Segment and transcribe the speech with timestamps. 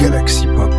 [0.00, 0.72] Galaxy Pop.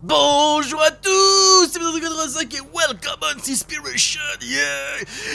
[0.00, 4.64] Bonjour à tous, c'est 1985 et welcome on Inspiration, yeah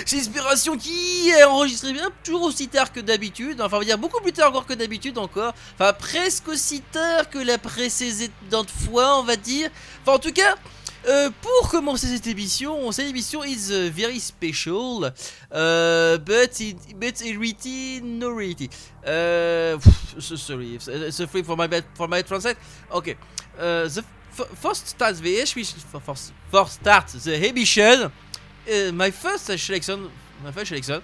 [0.07, 1.11] C'est Inspiration qui
[1.62, 4.66] enregistré bien toujours aussi tard que d'habitude, enfin on va dire beaucoup plus tard encore
[4.66, 9.70] que d'habitude encore, enfin presque aussi tard que la précédente fois on va dire,
[10.01, 10.56] enfin en tout cas...
[11.07, 15.11] euh, pour commencer cette émission, cette émission is uh, very special,
[15.51, 18.70] uh, but it, but it really no really.
[19.06, 19.79] Uh,
[20.20, 22.57] so, sorry, so free for my for my translate.
[22.92, 23.15] Okay,
[23.57, 24.04] uh, the
[24.56, 25.46] first start the
[26.06, 28.12] first, first start the emission.
[28.93, 30.09] My first selection,
[30.43, 31.01] my first selection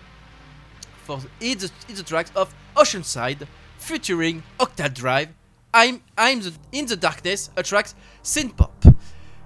[1.07, 3.47] for the, is the tracks of Oceanside
[3.79, 5.30] featuring Octad Drive.
[5.73, 6.41] I'm I'm
[6.72, 8.73] in the darkness, a tracks synth pop.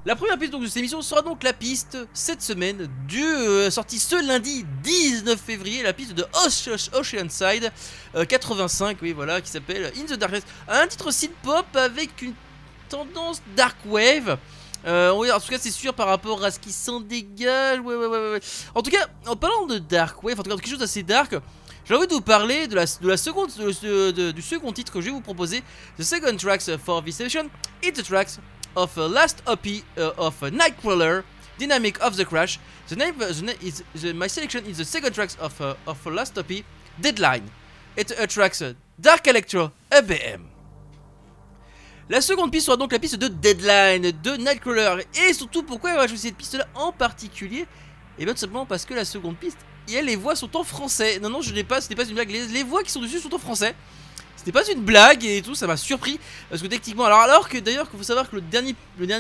[0.03, 4.15] La première piste de cette émission sera donc la piste cette semaine euh, sortie ce
[4.27, 7.71] lundi 19 février, la piste de Oce- Oceanside
[8.15, 12.33] euh, 85, oui voilà, qui s'appelle In the Darkness, un titre synth pop avec une
[12.89, 14.39] tendance dark wave.
[14.85, 17.79] Euh, oui, en tout cas, c'est sûr par rapport à ce qui s'en dégage.
[18.73, 21.35] En tout cas, en parlant de dark wave, en tout cas, quelque chose d'assez dark,
[21.85, 24.91] j'ai envie de vous parler de la, de la seconde, de- de- du second titre
[24.91, 25.61] que je vais vous proposer.
[25.97, 27.49] The second tracks for this session,
[27.83, 28.39] it's the tracks
[28.75, 31.23] of a last EP uh, of a Nightcrawler,
[31.59, 32.59] Dynamic of the Crash.
[32.87, 36.63] The name, name is my selection is the second tracks of uh, of last EP,
[36.99, 37.49] Deadline.
[37.97, 40.50] It attracts uh, Dark Electro ABM.
[42.11, 45.05] La seconde piste sera donc la piste de Deadline de Nightcrawler.
[45.15, 47.65] Et surtout, pourquoi avoir choisi cette piste-là en particulier?
[48.19, 51.19] Et bien tout simplement parce que la seconde piste, les voix sont en français.
[51.19, 52.29] Non, non, je n'ai pas, ce n'est pas une blague.
[52.29, 53.73] Les, voix qui sont dessus sont en français.
[54.35, 56.19] Ce n'est pas une blague et tout, ça m'a surpris.
[56.49, 58.75] Parce que techniquement, alors, alors que d'ailleurs, qu'il faut savoir que le dernier,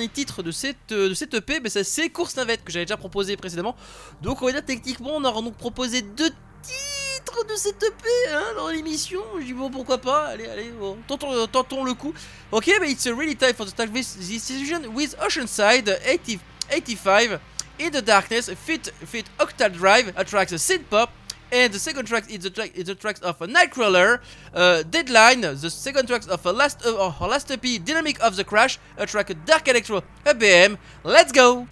[0.09, 3.37] titre de cette, euh, de EP, ben, ça, c'est Course Navette que j'avais déjà proposé
[3.37, 3.77] précédemment.
[4.21, 6.29] Donc on va dire techniquement, on aura donc proposé deux
[6.61, 7.00] titres
[7.47, 9.21] de cette EP hein, dans l'émission.
[9.39, 12.13] Je dis bon, pourquoi pas, allez, allez, bon, tentons, euh, le coup.
[12.51, 16.39] Ok, but it's a really time for the start this decision with Oceanside 80,
[16.69, 17.39] 85
[17.79, 21.11] in the darkness fit fit Octal Drive attracts a synth pop.
[21.53, 24.21] And the second track is the track is the tracks of a Nightcrawler,
[24.53, 25.41] uh, Deadline.
[25.41, 29.05] The second tracks of a last uh, a last EP, Dynamic of the Crash, a
[29.05, 30.77] track Dark Electro, ABM.
[31.03, 31.67] Let's go.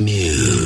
[0.00, 0.59] with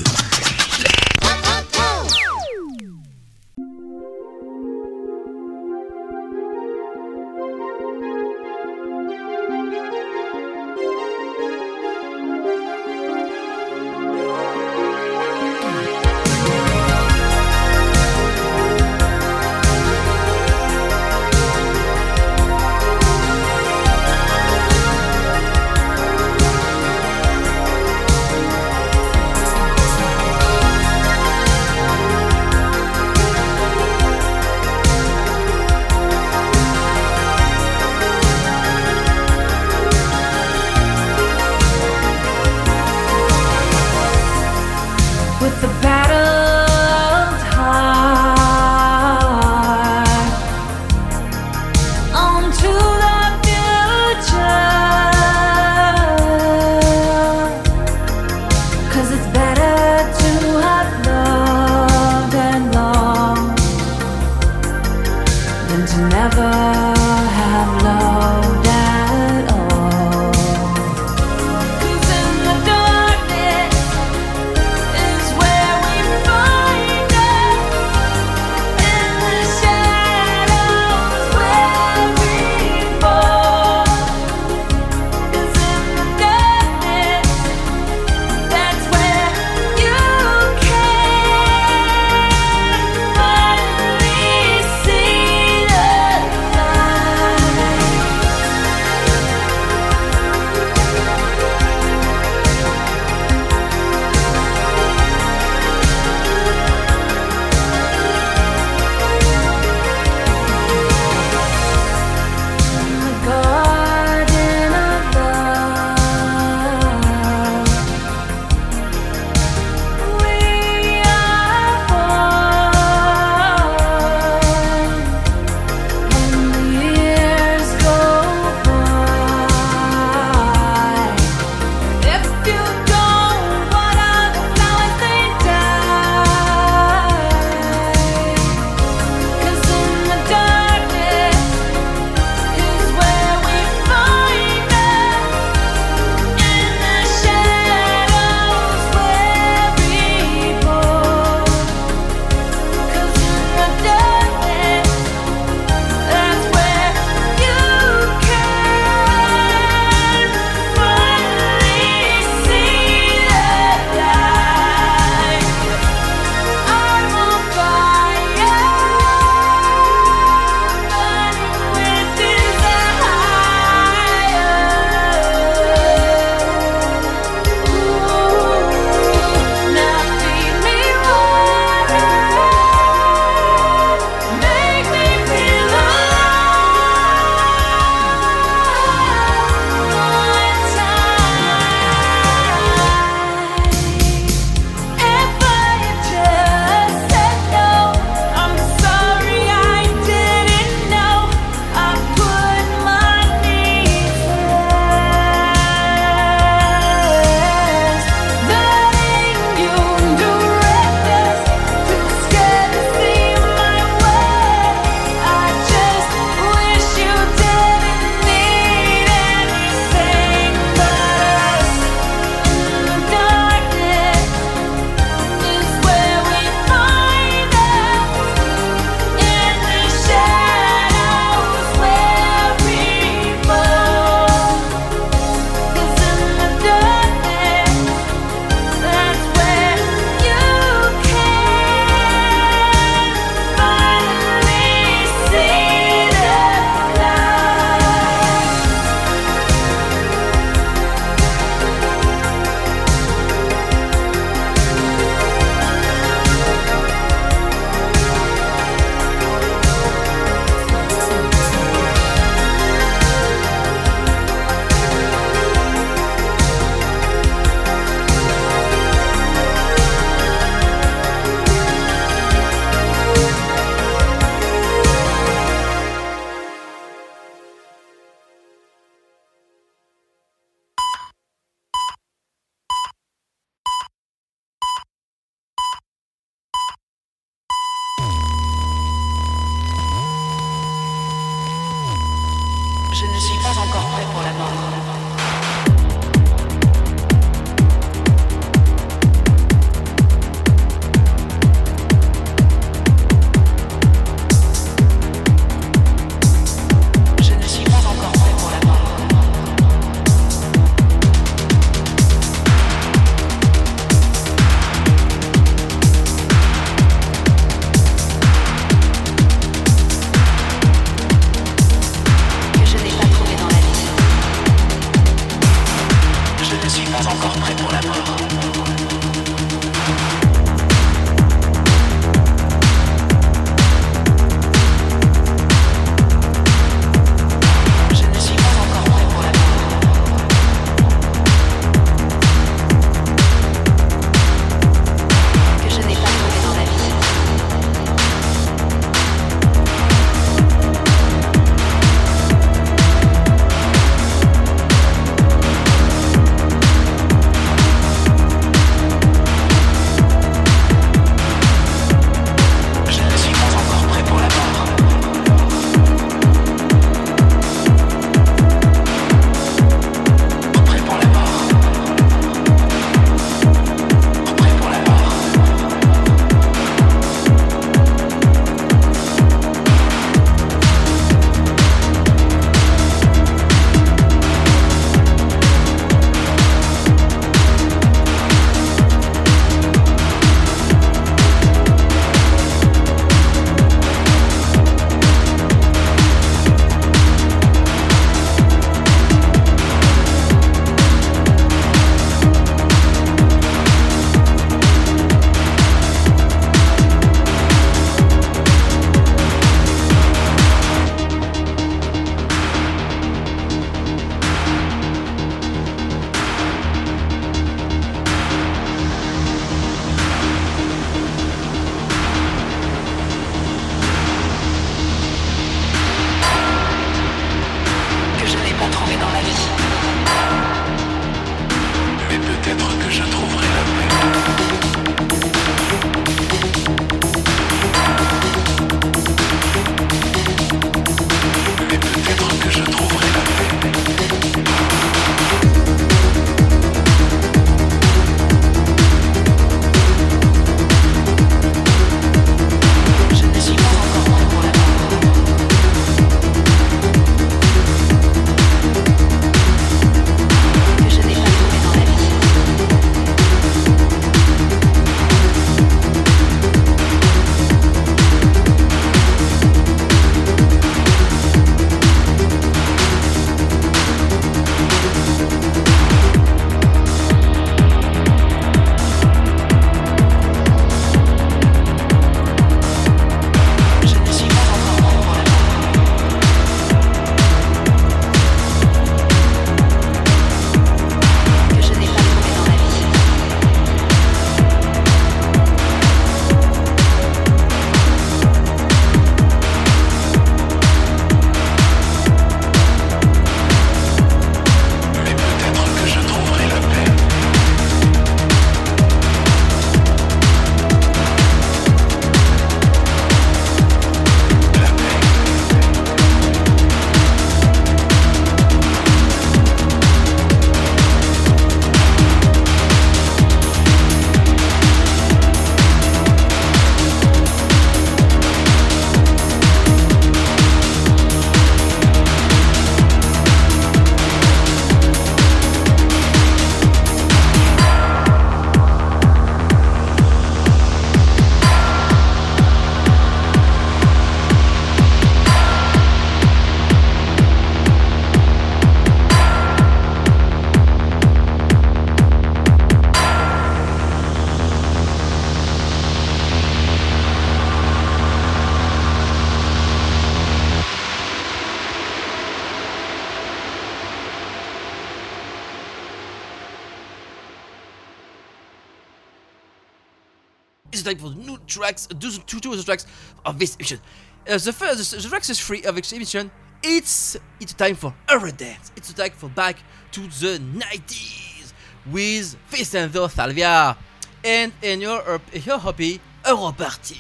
[571.55, 572.87] tracks, two, two, two tracks
[573.25, 573.81] of this emission.
[574.29, 576.31] Uh, the first, the, the tracks is free of exhibition.
[576.63, 578.71] It's it's time for Eurodance.
[578.77, 579.57] It's time for back
[579.93, 581.53] to the 90s
[581.93, 583.77] with Vicente Salvia
[584.25, 586.99] and and your uh, your hobby Europarty.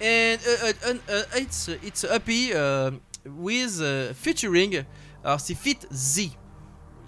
[0.00, 2.92] And uh, uh, uh, uh, it's uh, it's a happy uh,
[3.26, 4.84] with uh, featuring.
[5.38, 6.32] C'est Fit Z.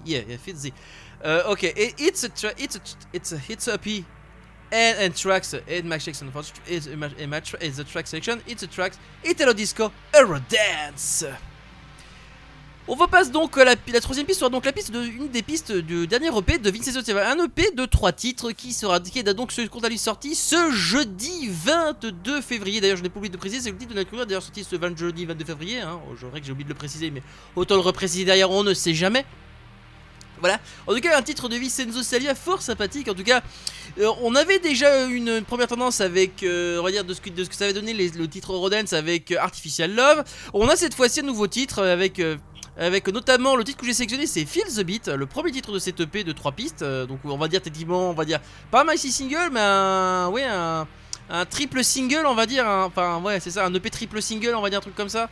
[0.04, 0.72] Yeah, yeah, Fit Z.
[1.24, 2.80] Uh, okay, it, it's a it's a
[3.12, 4.04] it's a hits EP
[4.74, 8.42] and, and tracks and Max Jackson for is a match, a match is track selection.
[8.46, 11.24] It's a tracks Italo Disco Eurodance.
[12.86, 15.72] On repasse donc à la, troisième piste sera donc la piste de une des pistes
[15.72, 19.22] du dernier EP de Vincenzo Teva, un EP de trois titres qui sera qui est
[19.22, 22.82] donc ce qu'on a lui sorti ce jeudi 22 février.
[22.82, 24.64] D'ailleurs, je n'ai pas oublié de préciser, c'est le titre de la couleur d'ailleurs sorti
[24.64, 25.80] ce 20 jeudi 22 février.
[25.80, 25.98] Hein.
[26.10, 27.22] Oh, je vrai que j'ai oublié de le préciser, mais
[27.56, 29.24] autant le repréciser derrière, on ne sait jamais.
[30.44, 30.60] Voilà.
[30.86, 33.08] En tout cas, un titre de Salia fort sympathique.
[33.08, 33.40] En tout cas,
[33.98, 37.30] euh, on avait déjà une première tendance avec, euh, on va dire, de ce que,
[37.54, 40.22] ça avait donné le titre Eurodance avec euh, Artificial Love.
[40.52, 42.20] On a cette fois-ci un nouveau titre avec.
[42.76, 45.78] avec notamment le titre que j'ai sélectionné, c'est Feel the Beat, le premier titre de
[45.78, 46.84] cette EP de 3 pistes.
[46.84, 50.86] donc on va dire techniquement, on va dire pas un maxi single, mais un, un,
[51.30, 52.66] un triple single, on va dire.
[52.66, 55.30] Enfin, ouais, c'est ça, un EP triple single, on va dire un truc comme ça.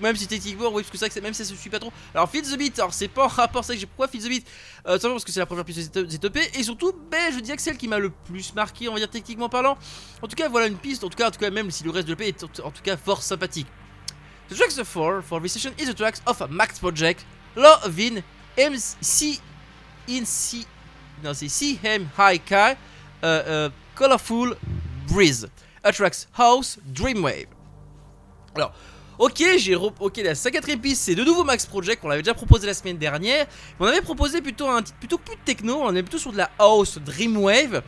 [0.00, 1.92] Même si techniquement, oui, parce que c'est que même si ça se suit pas trop.
[2.14, 4.28] Alors, Feel the Beat, alors c'est pas en rapport, c'est que j'ai pourquoi Feel the
[4.28, 4.46] Beat?
[4.86, 7.40] Euh, simplement parce que c'est la première piste de cette- EP, et surtout, ben, je
[7.40, 9.76] dirais que celle qui m'a le plus marqué, on va dire techniquement parlant.
[10.22, 12.28] En tout cas, voilà une piste, en tout cas, même si le reste de l'EP
[12.28, 13.66] est en tout cas fort sympathique.
[14.48, 17.24] The tracks for for this session is the tracks of a Max Project,
[17.56, 18.22] Love in
[18.58, 19.40] MC
[20.08, 20.66] in C,
[21.22, 22.72] non c'est CM High Kai,
[23.22, 23.26] uh,
[23.68, 24.56] uh, Colorful
[25.06, 25.48] Breeze,
[25.84, 27.46] a tracks House Dreamwave.
[28.56, 28.72] Alors,
[29.20, 32.34] ok, j'ai re- ok la quatrième piste c'est de nouveau Max Project, on l'avait déjà
[32.34, 33.46] proposé la semaine dernière,
[33.78, 36.98] on avait proposé plutôt un plutôt plus techno, on est plutôt sur de la house
[36.98, 37.82] Dreamwave.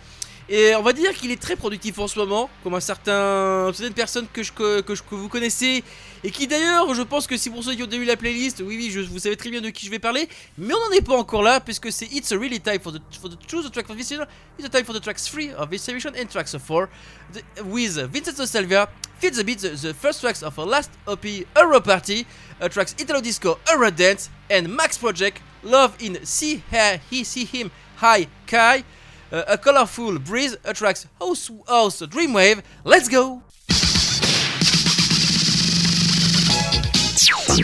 [0.49, 3.95] Et on va dire qu'il est très productif en ce moment, comme un certain certaines
[3.95, 5.83] personnes que, je, que je- que vous connaissez
[6.25, 8.62] et qui d'ailleurs, je pense que si pour ceux qui ont déjà vu la playlist,
[8.64, 11.00] oui oui, vous savez très bien de qui je vais parler, mais on n'en est
[11.00, 13.73] pas encore là puisque c'est It's a really time for the for the choose the
[13.73, 14.26] track for this season.
[14.59, 16.88] It's a time for the tracks 3 of this edition and tracks 4
[17.33, 18.88] the, with Vincenzo Salvia,
[19.19, 21.25] Fit the Beat, the, first tracks of our last OP
[21.57, 22.25] Euro Party,
[22.61, 27.45] uh, tracks Italo Disco, Euro Dance and Max Project, Love in See Her, He See
[27.45, 28.85] Him, High Kai,
[29.33, 32.62] uh, a colorful breeze, a tracks House House Dreamwave.
[32.85, 33.43] Let's go!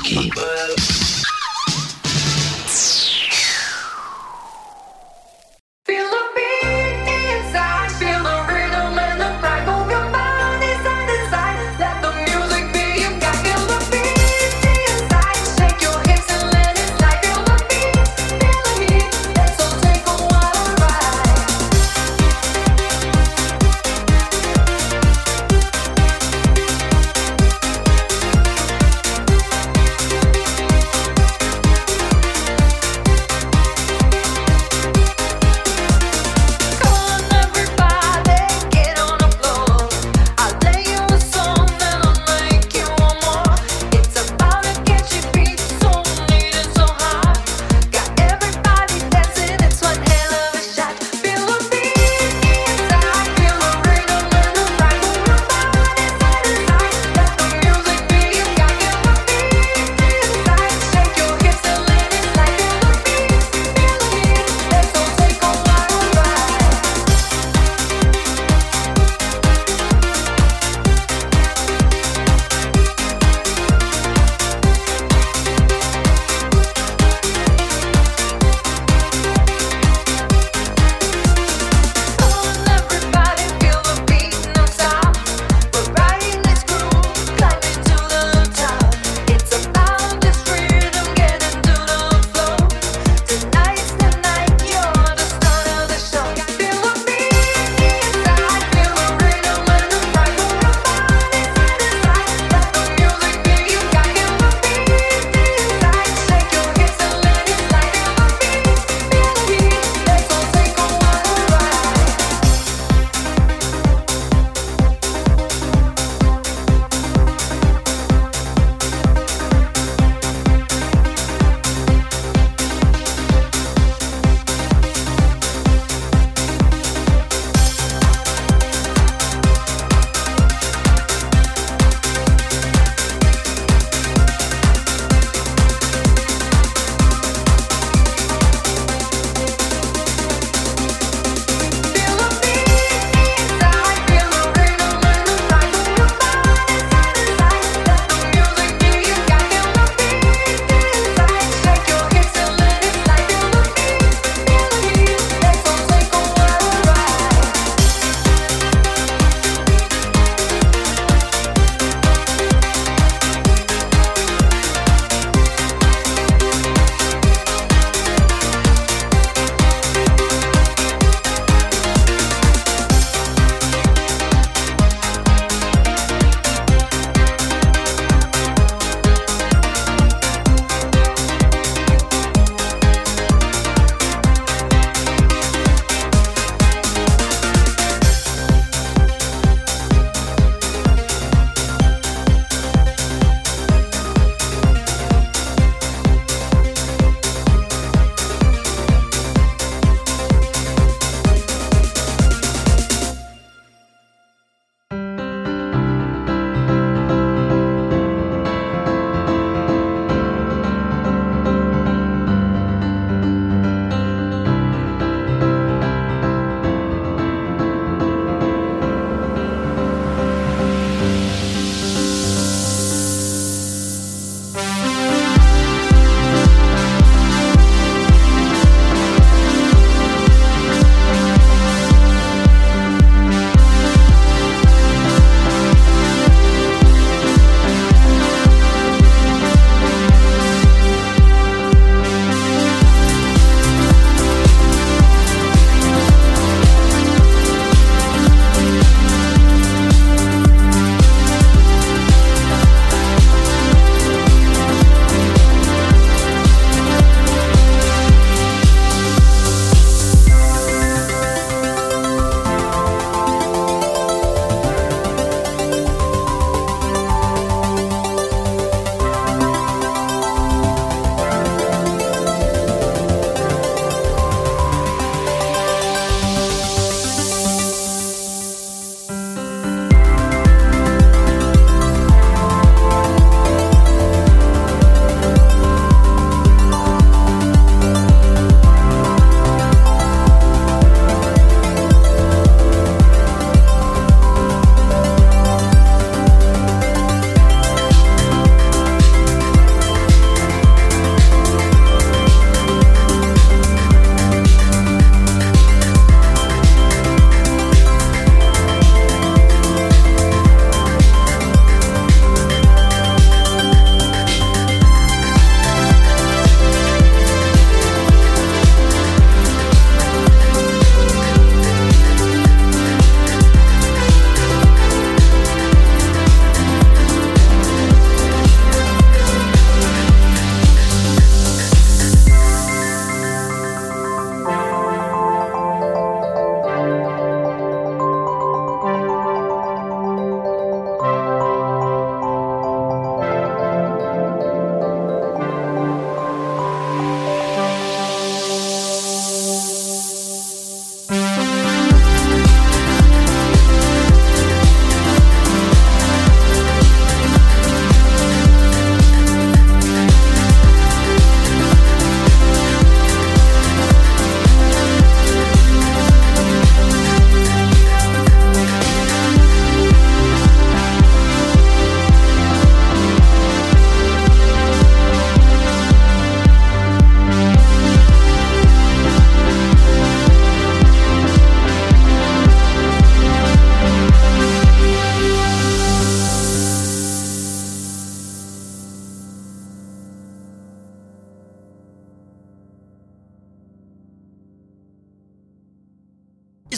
[0.01, 0.31] Feel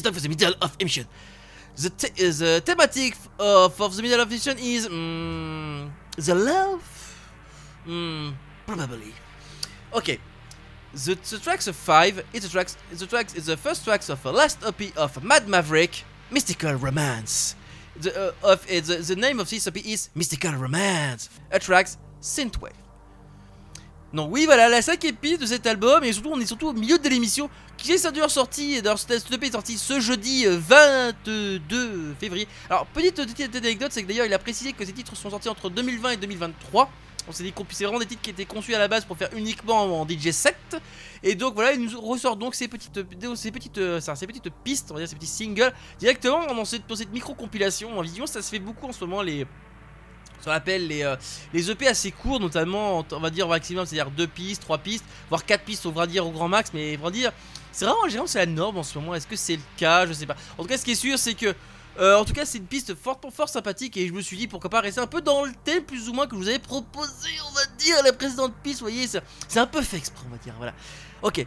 [0.03, 1.07] time for the middle of emission.
[1.77, 7.31] The, uh, the thematic of, of the middle of emission is mm, the love.
[7.87, 8.35] Mm,
[8.67, 9.15] probably.
[9.95, 10.19] Okay.
[10.93, 12.25] The, the tracks of five.
[12.33, 12.77] It's the tracks.
[12.91, 13.35] It's the tracks.
[13.35, 17.55] It's the first tracks of the last EP of Mad Maverick, Mystical Romance.
[17.97, 21.31] The uh, of uh, the, the name of this EP is Mystical Romance.
[21.51, 22.73] A tracks synthwave.
[24.13, 26.73] Donc oui, voilà la 5 épi de cet album et surtout on est surtout au
[26.73, 29.25] milieu de l'émission qui est ça dure sorti d'ailleurs cette
[29.77, 32.49] ce jeudi euh, 22 février.
[32.69, 33.21] Alors petite,
[33.55, 36.17] anecdote c'est que d'ailleurs il a précisé que ces titres sont sortis entre 2020 et
[36.17, 36.91] 2023.
[37.29, 39.17] On s'est dit qu'on c'est vraiment des titres qui étaient conçus à la base pour
[39.17, 40.57] faire uniquement en DJ 7
[41.23, 42.99] et donc voilà il nous ressort donc ces petites
[43.37, 46.87] ces petites euh, ces petites pistes on va dire ces petits singles directement dans cette,
[46.89, 49.47] dans cette micro compilation en vision ça se fait beaucoup en ce moment les
[50.41, 51.17] ce qu'on appelle les, euh,
[51.53, 55.05] les EP assez courts, notamment, on va dire au maximum, c'est-à-dire 2 pistes, 3 pistes,
[55.29, 57.33] voire 4 pistes, on va dire au grand max, mais on va dire,
[57.73, 59.15] c'est vraiment, généralement, c'est la norme en ce moment.
[59.15, 60.07] Est-ce que c'est le cas?
[60.07, 60.37] Je sais pas.
[60.59, 61.55] En tout cas, ce qui est sûr, c'est que,
[61.99, 64.49] euh, en tout cas, c'est une piste fort, fort sympathique et je me suis dit
[64.49, 66.59] pourquoi pas rester un peu dans le thème, plus ou moins, que je vous avais
[66.59, 68.81] proposé, on va dire, la précédente piste.
[68.81, 70.75] Vous voyez, c'est un peu fait exprès, on va dire, voilà.
[71.23, 71.47] Ok.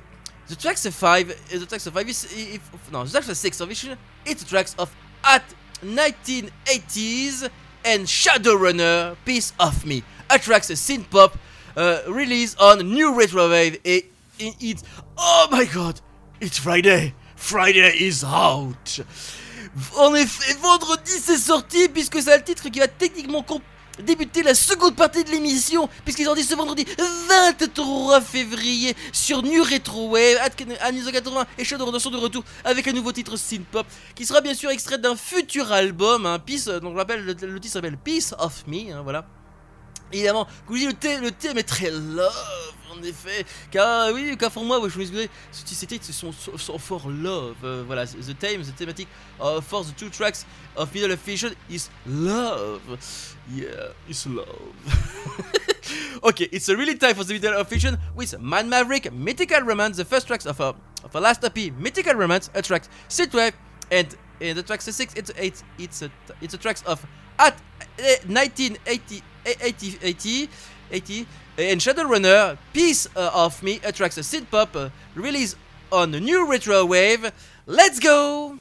[0.49, 3.62] The tracks of 5, the tracks of 5 is, if, no, the tracks of 6
[3.62, 4.89] of it's the tracks of
[5.23, 5.41] at
[5.86, 7.49] 1980s
[7.85, 11.37] and Shadowrunner, Piece of Me, a tracks a synth pop
[11.75, 13.79] uh, released on New Retro Wave.
[13.83, 14.05] Et
[14.39, 14.83] it's
[15.17, 15.99] oh my god,
[16.39, 17.13] it's Friday.
[17.35, 18.99] Friday is out.
[19.97, 23.63] En effet, vendredi c'est sorti puisque c'est le titre qui va techniquement comp-
[24.01, 26.86] débuter la seconde partie de l'émission puisqu'ils ont dit ce vendredi
[27.60, 30.38] 23 février sur New Retro Wave,
[30.82, 34.41] Amuso 80 et Shadowrunner sont de retour avec un nouveau titre synth pop qui sera
[34.41, 37.97] bien sûr extrait d'un futur album, un Peace, donc je rappelle le, le titre s'appelle
[37.97, 39.25] Peace of Me, hein, voilà.
[40.13, 43.45] Évidemment, le thème, est très love, en effet.
[43.71, 46.32] Car, euh, oui, car pour moi, je me disais, ces titres sont,
[46.78, 47.56] for love.
[47.63, 49.08] euh, voilà, the theme, the thematic
[49.39, 50.45] for the two tracks
[50.76, 52.82] of Middle of Vision is love.
[53.52, 54.47] Yeah, it's love.
[56.23, 59.97] okay, it's a really time for the Middle of Vision with Man Maverick, Mythical Romance,
[59.97, 63.54] the first tracks of a, of a last EP, Mythical Romance, a track, Synthwave,
[63.91, 67.06] and in the tracks six, it's it's it's a it's a tracks of
[67.39, 67.56] at
[67.97, 70.49] eh, 1980 eh, 80 80
[70.91, 71.27] 80
[71.58, 75.56] and Shadowrunner Piece uh, of Me attracts a synth pop uh, release
[75.91, 77.32] on the new retro wave.
[77.67, 78.60] Let's go!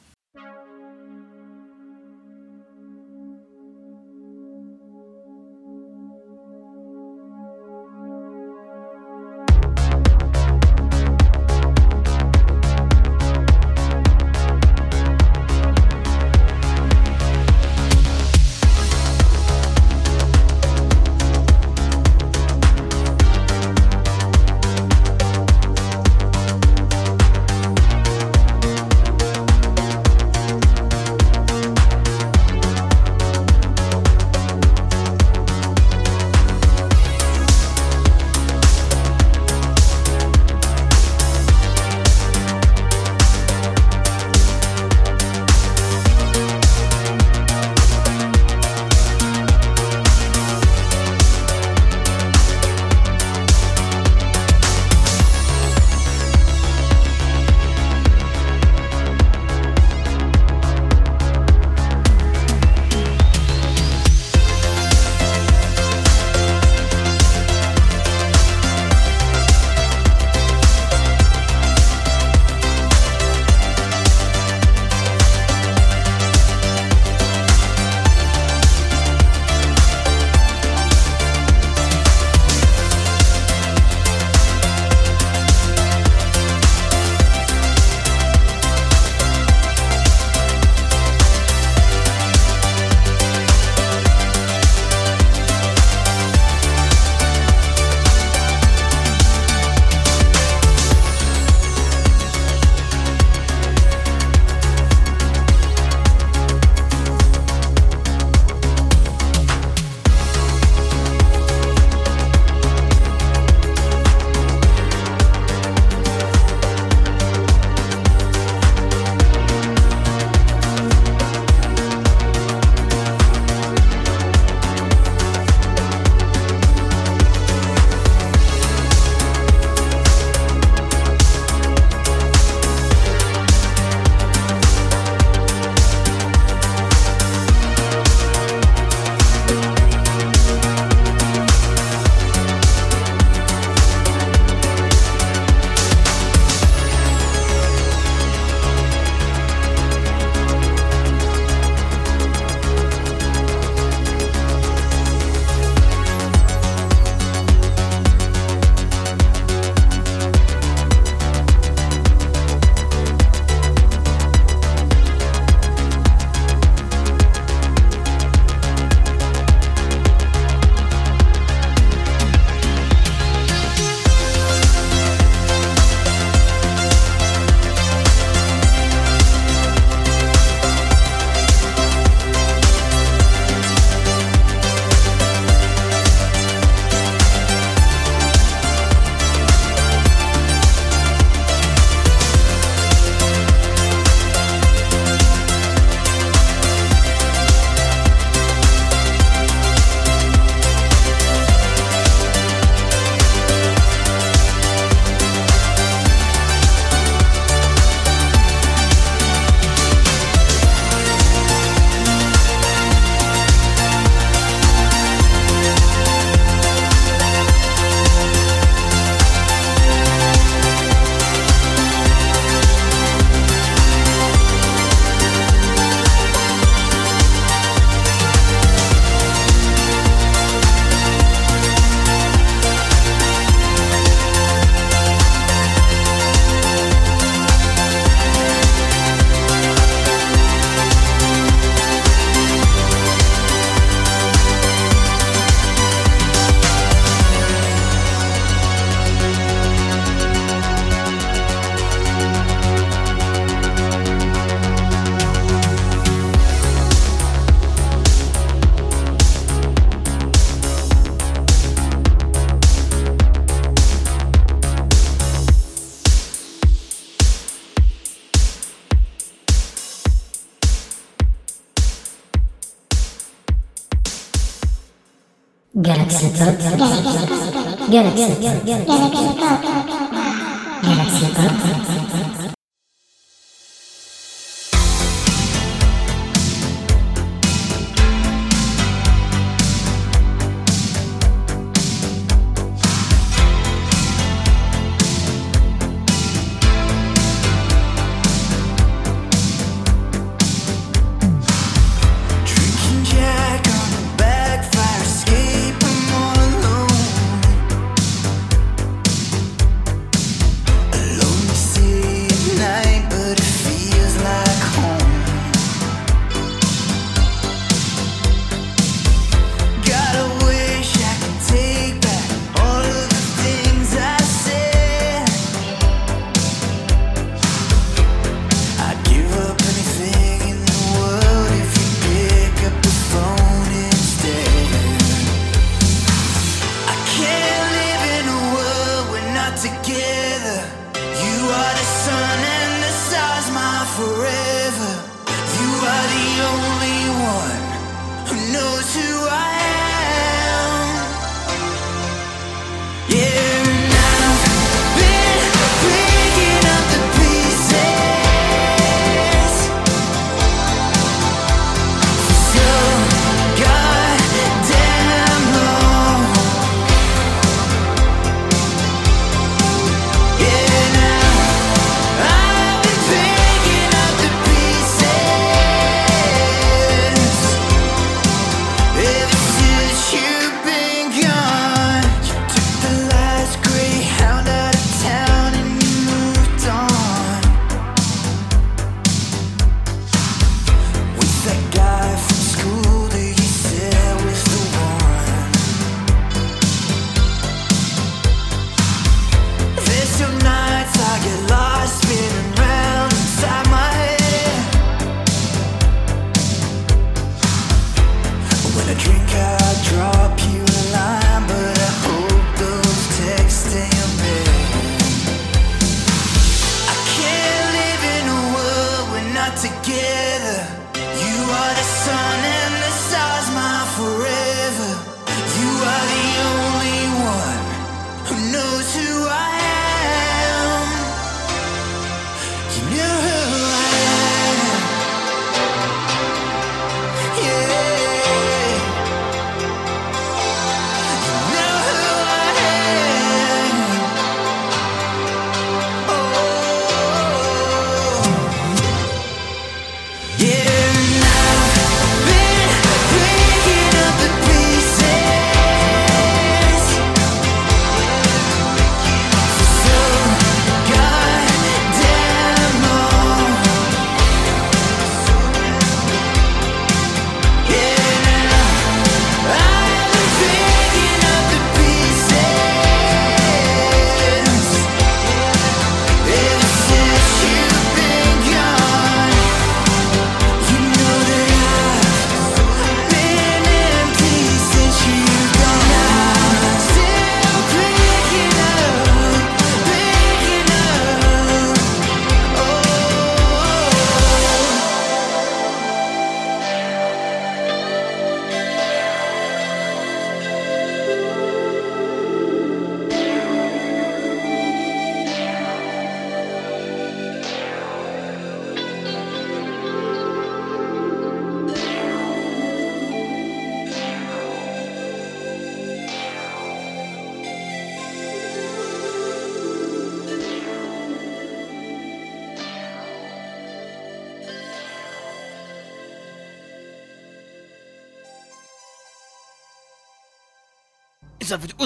[278.43, 279.32] ギャルギャルギャル。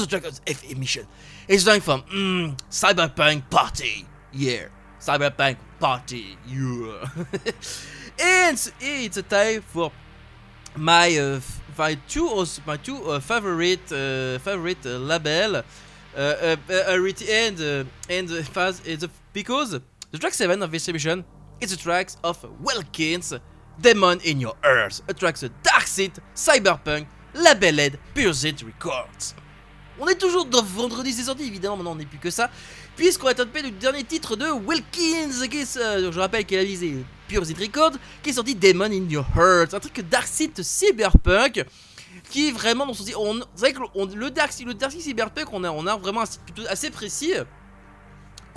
[0.07, 1.07] It's time for the Uzo Trackers F emission.
[1.49, 4.07] It's time for mm, Cyberpunk Party.
[4.33, 4.67] Yeah.
[5.01, 6.37] Cyberpunk Party.
[6.47, 7.09] Yeah.
[8.21, 9.93] and it's a time for
[10.77, 15.63] my uh, f- my two os- my two uh, favorite uh, favorite uh, label uh,
[16.17, 19.71] uh, uh, uh, and uh, and uh, faz- it's a- because
[20.11, 21.25] the track 7 of this emission
[21.61, 23.35] is the tracks of Wilkins
[23.81, 29.35] Demon in Your Earth a tracks de Darkseid Cyberpunk labeled Pure Zit Records
[30.01, 32.51] on est toujours dans vendredi c'est sorti évidemment maintenant on n'est plus que ça
[32.97, 36.65] puisqu'on va taper le dernier titre de Wilkins qui est, euh, je rappelle qu'il a
[36.65, 36.95] visé
[37.29, 41.65] Pure Zit Records qui est sorti Demon in Your Heart un truc Darkseid Cyberpunk
[42.31, 44.31] qui est vraiment dans son on- C'est vrai que le- on- le
[44.91, 47.33] Cyberpunk, on a, on a vraiment un style plutôt assez précis.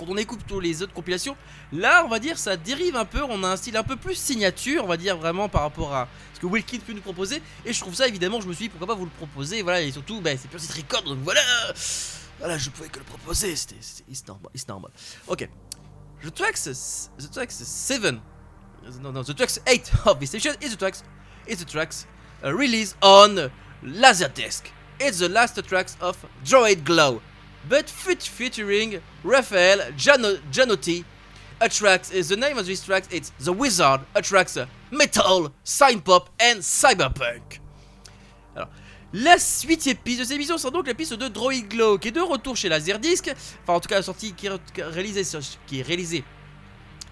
[0.00, 1.36] Quand on écoute plutôt les autres compilations,
[1.72, 4.14] là on va dire ça dérive un peu, on a un style un peu plus
[4.14, 7.42] signature, on va dire vraiment par rapport à ce que Wilkins peut nous proposer.
[7.66, 9.82] Et je trouve ça évidemment, je me suis dit pourquoi pas vous le proposer, voilà,
[9.82, 11.42] et surtout bah, c'est Pure Site Record, donc voilà,
[12.38, 13.76] voilà, je pouvais que le proposer, c'était
[14.66, 14.90] normal.
[15.28, 15.46] Ok,
[16.24, 16.64] the tracks,
[17.18, 18.14] the tracks 7,
[19.02, 21.04] no, no, the tracks 8 of this station is the tracks,
[21.46, 22.06] is the tracks
[22.42, 23.50] uh, released on
[23.84, 24.62] Laserdisc.
[24.98, 27.20] It's the last tracks of Droid Glow,
[27.68, 31.04] but featuring Raphael Giano- Gianotti.
[31.62, 33.04] A tracks is the name of this track.
[33.12, 34.00] It's The Wizard.
[34.14, 37.60] A tracks uh, metal, synth pop and cyberpunk.
[38.56, 38.68] Alors,
[39.12, 39.36] la
[39.66, 42.20] huitième piste de cette émission sera donc la piste de Droid Glow, qui est de
[42.20, 43.30] retour chez Laserdisc.
[43.62, 46.24] Enfin, en tout cas, la sortie qui est, réalisée, qui est réalisée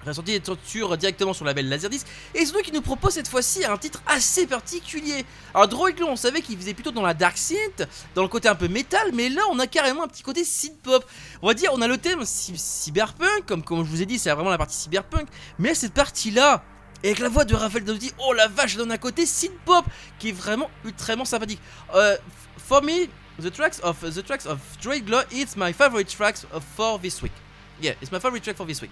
[0.06, 3.28] la sortie est sur, directement sur le label Laserdisc et surtout qui nous propose cette
[3.28, 5.24] fois-ci un titre assez particulier.
[5.52, 8.48] Alors Droid Glow, on savait qu'il faisait plutôt dans la dark synth, dans le côté
[8.48, 11.04] un peu métal, mais là on a carrément un petit côté synth pop.
[11.42, 14.18] On va dire, on a le thème cy- cyberpunk, comme, comme je vous ai dit,
[14.18, 15.28] c'est vraiment la partie cyberpunk,
[15.58, 16.62] mais cette partie-là,
[17.02, 19.84] et avec la voix de Raphaël Dotti, oh la vache, donne un côté synth pop
[20.18, 21.60] qui est vraiment ultrament sympathique.
[21.94, 22.16] Euh,
[22.56, 23.06] for me,
[23.40, 26.46] the tracks of the tracks of Droid Glow, it's my favorite tracks
[26.76, 27.32] for this week.
[27.80, 28.90] Yeah, it's my favorite track for this week.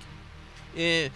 [0.77, 1.09] Eh,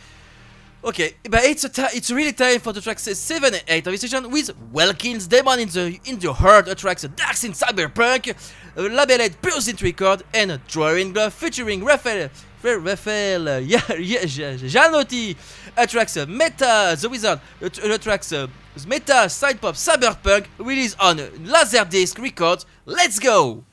[0.82, 4.00] okay, but it's a it's really time for the tracks 7 and 8 of this
[4.00, 8.34] session with Welkins Demon in the in the Heart, a tracks Dark in Cyberpunk,
[8.76, 12.30] a labeled Pure Synth Record, and Drawing Glove featuring Raphael.
[12.62, 15.34] Raphael, uh, yeah, yeah, Ja- Janotti,
[15.76, 18.46] a tracks uh, Meta, The Wizard, a tr- tracks uh,
[18.86, 22.66] Meta, Side Pop, Cyberpunk, released on Laserdisc Records.
[22.84, 23.64] Let's go!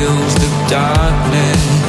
[0.00, 1.79] Fills the darkness,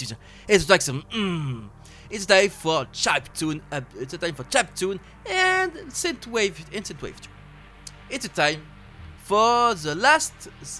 [0.00, 0.16] the.
[0.48, 1.02] It's the track some.
[1.12, 1.68] Mm.
[2.08, 3.62] It's time for chap tune.
[3.70, 7.16] Uh, it's a time for chap tune and synthwave and synthwave.
[8.08, 8.62] It's a time
[9.24, 10.32] for the last,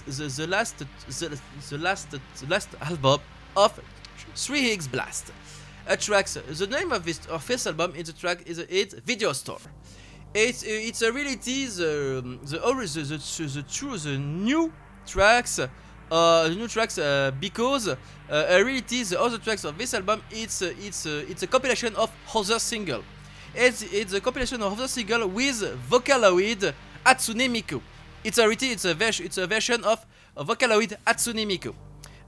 [0.05, 0.87] the, the last, the,
[1.69, 3.19] the last, the last album
[3.57, 3.79] of
[4.35, 5.31] Three Higgs Blast.
[5.87, 6.27] A track.
[6.27, 9.59] The name of this of this album is the track is it's Video Store.
[10.33, 14.73] It's it's a reality the the the the, the, the true the new
[15.05, 15.59] tracks
[16.11, 17.95] uh the new tracks uh, because uh,
[18.29, 21.95] a reality the other tracks of this album it's uh, it's uh, it's a compilation
[21.95, 23.03] of other single.
[23.55, 26.73] It's it's a compilation of other single with Vocaloid
[27.05, 27.81] Hatsune Miku.
[28.23, 30.05] It's a reality it's a version it's a version of
[30.37, 31.73] Vocaloid Hatsune Miku.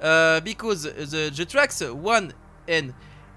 [0.02, 2.34] Uh, because the the tracks 1
[2.68, 2.94] and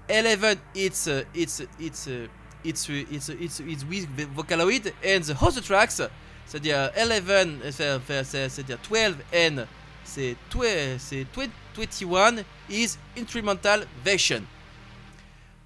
[0.09, 2.27] 11 it's uh, it's it's uh,
[2.63, 6.01] it's uh, it's uh, it's it's with Vocaloid and the other tracks
[6.45, 9.65] c'est-à-dire 11 euh, c'est- c'est- c'est- c'est-à-dire 12 and
[10.13, 14.41] c'est twe- c'est twe- 21 is instrumental version.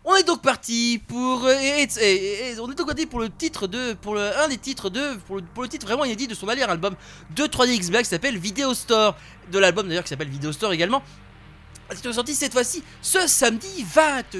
[0.06, 4.22] On est donc parti pour on est donc parti pour le titre de pour le
[4.40, 6.96] un des titres de pour le, titre vraiment inédit de son dernier album
[7.36, 9.18] de 3DX Black qui s'appelle Video Store
[9.52, 11.04] de l'album d'ailleurs qui s'appelle Video Store également.
[11.94, 14.38] C'est sorti cette fois-ci ce samedi 24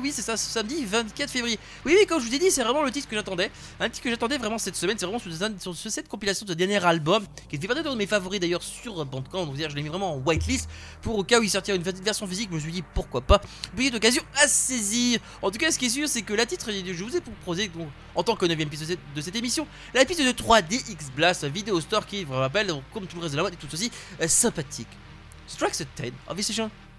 [0.00, 1.58] oui c'est ça samedi 24 février.
[1.84, 3.50] Oui oui comme je vous ai dit c'est vraiment le titre que j'attendais.
[3.80, 6.84] Un titre que j'attendais vraiment cette semaine c'est vraiment sur, cette compilation de ce dernier
[6.84, 10.14] album qui fait partie de mes favoris d'ailleurs sur Bandcamp donc je l'ai mis vraiment
[10.14, 10.68] en whitelist
[11.02, 13.40] pour au cas où il sortirait une version physique je me suis dit pourquoi pas
[13.88, 15.20] petite occasion à saisir.
[15.42, 17.70] En tout cas, ce qui est sûr, c'est que la titre, je vous ai proposé
[18.14, 22.04] en tant que 9 piste de cette, émission, la piste de 3DX Blast Video Store
[22.06, 23.90] qui, je vous rappelle, comme tout le reste de la boîte, est tout aussi
[24.20, 24.88] euh, sympathique.
[25.56, 26.38] Tracks 10 of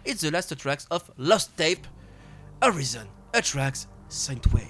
[0.05, 1.85] it's the last tracks of Lost Tape,
[2.61, 4.63] Horizon, a tracks Synthwave.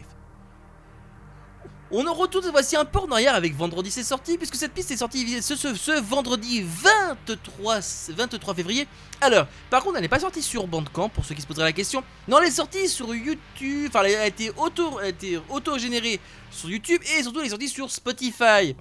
[1.92, 4.92] On en retourne fois-ci un peu en arrière avec Vendredi c'est sorti, puisque cette piste
[4.92, 7.80] est sortie ce, ce- vendredi 23,
[8.10, 8.88] 23 février.
[9.22, 11.74] Alors, par contre, elle n'est pas sortie sur Bandcamp, pour ceux qui se poseraient la
[11.74, 12.04] question.
[12.28, 16.20] Non, elle est sortie sur YouTube, enfin, elle a été auto- elle a été auto-générée
[16.52, 18.76] sur YouTube, et surtout, elle est sortie sur Spotify.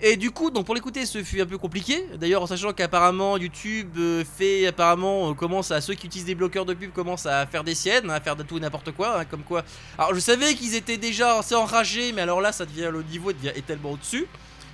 [0.00, 2.04] Et du coup, donc pour l'écouter, ce fut un peu compliqué.
[2.16, 6.34] D'ailleurs, en sachant qu'apparemment YouTube euh, fait apparemment euh, commence à ceux qui utilisent des
[6.34, 9.20] bloqueurs de pub commencent à faire des siennes, à faire de tout et n'importe quoi,
[9.20, 9.64] hein, comme quoi.
[9.96, 13.30] Alors je savais qu'ils étaient déjà assez enragés, mais alors là, ça devient le niveau
[13.30, 14.26] est tellement au-dessus.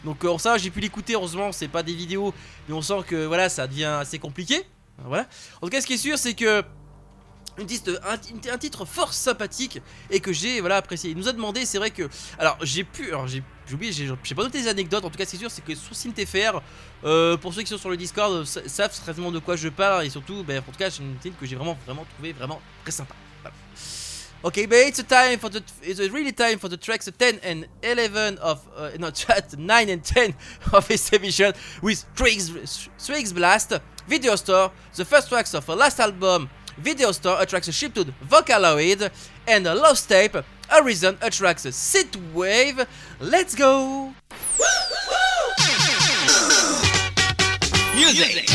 [0.05, 1.15] Donc euh, ça, j'ai pu l'écouter.
[1.15, 2.35] Heureusement, c'est pas des vidéos,
[2.69, 4.65] mais on sent que voilà, ça devient assez compliqué.
[5.05, 5.27] Voilà.
[5.61, 6.65] En tout cas, ce qui est sûr, c'est que
[7.59, 9.81] une titre, un, titre fort sympathique
[10.11, 11.11] et que j'ai voilà apprécié.
[11.11, 13.43] Il nous a demandé, c'est vrai que alors j'ai pu, alors j'ai
[13.73, 15.05] oublié, j'ai pas noté les anecdotes.
[15.05, 16.61] En tout cas, ce qui est sûr, c'est que sur SynthFR,
[17.05, 19.69] euh, pour ceux qui sont sur le Discord, euh, sa- savent bien de quoi je
[19.69, 22.33] parle et surtout, ben, en tout cas, c'est une titre que j'ai vraiment vraiment trouvé
[22.33, 23.15] vraiment très sympa.
[23.43, 23.55] Voilà.
[24.45, 27.65] Okay, but it's a time for the it's really time for the tracks 10 and
[27.81, 29.09] 11 of uh, no
[29.59, 30.35] 9 and 10
[30.73, 32.05] of this emission with
[32.97, 33.79] Strix Blast,
[34.09, 38.05] Video Store, the first tracks of her last album, Video Store attracts a ship to
[38.05, 39.11] the Vocaloid,
[39.47, 40.37] and a Lost Tape,
[40.69, 42.87] Horizon attracts a Synth Wave.
[43.21, 44.15] Let's go!
[47.95, 48.49] Music.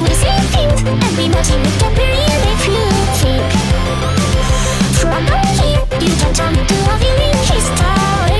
[0.00, 2.29] We see things and we imagine it can be really fleeting.
[5.26, 8.39] Down here, you can turn into a viewing historic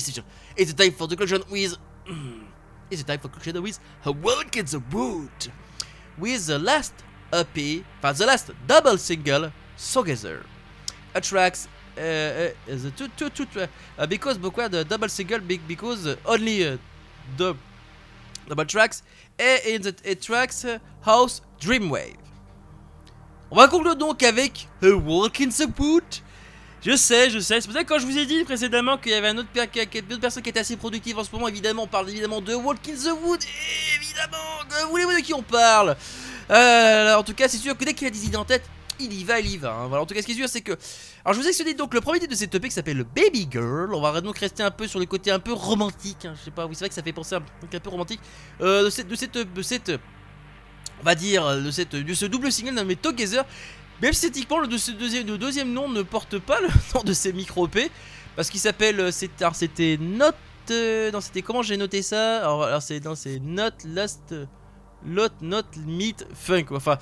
[0.00, 0.24] session.
[0.56, 1.76] It's time for the conclusion with.
[2.90, 5.52] It's time for conclusion with A Walk in the Wood.
[6.18, 6.94] With the last
[7.32, 10.44] EP, enfin, the last double single, Together.
[11.14, 11.68] Attracts.
[11.96, 13.46] Uh, uh, the two, two, two,
[13.98, 16.76] uh, because pourquoi the double single Be- because only uh,
[17.38, 17.54] the
[18.46, 19.02] double tracks
[19.38, 22.16] et in the it tracks uh, House Dreamwave.
[23.50, 26.04] On va conclure donc avec A Walk in the Wood.
[26.84, 27.60] Je sais, je sais.
[27.60, 29.48] C'est pour ça que quand je vous ai dit précédemment qu'il y avait un autre,
[29.52, 31.84] per- qu'il y a une autre personne qui était assez productive en ce moment, évidemment,
[31.84, 33.40] on parle évidemment de Walk in the Wood.
[33.96, 34.36] Évidemment,
[34.68, 35.96] que voulez-vous de qui on parle
[36.50, 38.62] Euh, En tout cas, c'est sûr que dès qu'il a des idées en tête,
[39.00, 39.72] il y va, il y va.
[39.72, 39.88] hein.
[39.88, 40.72] Voilà, en tout cas, ce qui est sûr, c'est que.
[41.24, 43.48] Alors, je vous ai expliqué donc le premier titre de cette EP qui s'appelle Baby
[43.50, 43.92] Girl.
[43.92, 46.24] On va donc rester un peu sur les côtés un peu romantiques.
[46.24, 46.34] hein.
[46.38, 47.90] Je sais pas, oui, c'est vrai que ça fait penser à un truc un peu
[47.90, 48.20] romantique.
[48.60, 49.08] Euh, de cette.
[49.08, 49.92] De cette, de cette
[51.00, 53.44] on va dire de, cette, de ce double single nommé Together.
[54.02, 57.90] Si esthétiquement, le, deuxième, le deuxième nom ne porte pas le nom de ces micro-EP.
[58.34, 59.00] Parce qu'il s'appelle.
[59.00, 60.32] euh, c'était Not.
[60.70, 62.38] euh, non, c'était comment j'ai noté ça?
[62.40, 64.34] Alors, c'est non, c'est Not Last.
[65.06, 66.66] Lot Not Meet Funk.
[66.72, 66.98] Enfin.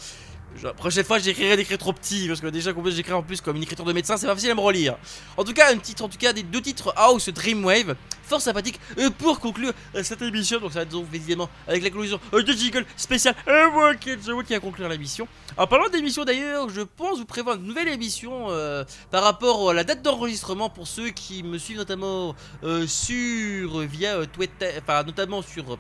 [0.63, 3.57] La prochaine fois, j'écrirai d'écrire trop petit parce que déjà, combien j'écris en plus comme
[3.57, 4.97] une écriture de médecin, c'est pas facile à me relire.
[5.37, 8.81] En tout cas, un titre, en tout cas, des deux titres House Dreamwave, fort sympathique.
[8.97, 12.21] Et pour conclure euh, cette émission, donc ça va être donc évidemment avec la conclusion
[12.33, 15.29] euh, de jingle spécial euh, Walk the Wood qui va conclure l'émission.
[15.57, 19.75] En parlant d'émission d'ailleurs, je pense vous prévoir une nouvelle émission euh, par rapport à
[19.75, 22.35] la date d'enregistrement pour ceux qui me suivent notamment
[22.65, 25.79] euh, sur via euh, Twitter, enfin notamment sur euh,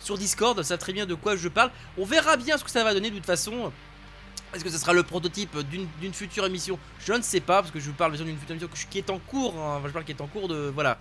[0.00, 1.70] sur Discord, ça très bien de quoi je parle.
[1.98, 3.72] On verra bien ce que ça va donner de toute façon.
[4.54, 6.78] Est-ce que ce sera le prototype d'une future émission?
[7.04, 9.18] Je ne sais pas, parce que je vous parle d'une future émission qui est en
[9.18, 9.54] cours.
[9.58, 10.70] hein, enfin, je parle qui est en cours de.
[10.72, 10.98] Voilà.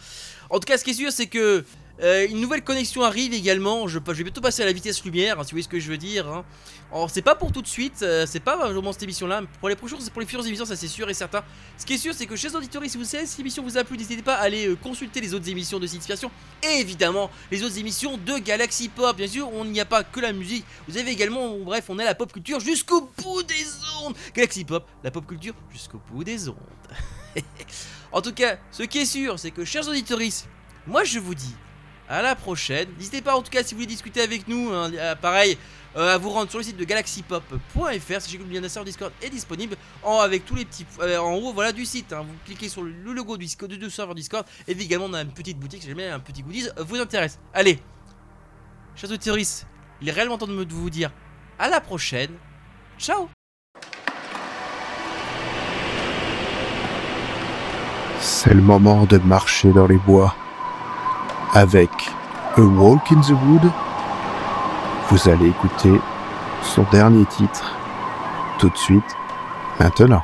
[0.49, 1.63] En tout cas, ce qui est sûr, c'est que
[2.01, 3.87] euh, une nouvelle connexion arrive également.
[3.87, 5.89] Je, vais bientôt passer à la vitesse lumière, hein, si vous voyez ce que je
[5.89, 6.27] veux dire.
[6.27, 6.43] hein.
[7.09, 9.41] C'est pas pour tout de suite, euh, c'est pas vraiment cette émission-là.
[9.59, 11.43] Pour les prochains, c'est pour les futures émissions, ça c'est sûr et certain.
[11.77, 13.63] Ce qui est sûr, c'est que chez les auditeurs, si vous savez, si cette émission
[13.63, 16.31] vous a plu, n'hésitez pas à aller euh, consulter les autres émissions de Inspiration
[16.63, 19.15] et évidemment les autres émissions de Galaxy Pop.
[19.15, 20.65] Bien sûr, on n'y a pas que la musique.
[20.87, 23.65] Vous avez également, bref, on a la pop culture jusqu'au bout des
[24.03, 24.15] ondes.
[24.33, 26.55] Galaxy Pop, la pop culture jusqu'au bout des ondes.
[28.11, 30.19] en tout cas, ce qui est sûr, c'est que chers auditeurs,
[30.87, 31.55] moi je vous dis
[32.09, 32.89] à la prochaine.
[32.97, 34.91] N'hésitez pas en tout cas si vous voulez discuter avec nous, hein,
[35.21, 35.57] pareil,
[35.97, 38.21] euh, à vous rendre sur le site de galaxypop.fr.
[38.21, 41.17] Sachez que le lien d'un serveur Discord est disponible en, avec tous les petits euh,
[41.17, 42.11] en haut voilà du site.
[42.11, 42.25] hein.
[42.27, 45.83] Vous cliquez sur le, logo du, serveur Discord et également on a une petite boutique
[45.83, 47.39] si jamais un petit goodies vous intéresse.
[47.53, 47.79] Allez,
[48.95, 51.11] chers auditeurs, il est réellement temps de vous dire
[51.57, 52.31] à la prochaine.
[52.99, 53.29] Ciao
[58.19, 60.35] C'est le moment de marcher dans les bois.
[61.53, 61.89] Avec
[62.57, 63.71] A Walk in the Wood,
[65.09, 66.01] vous allez écouter
[66.61, 67.71] son dernier titre
[68.57, 69.15] tout de suite,
[69.79, 70.23] maintenant.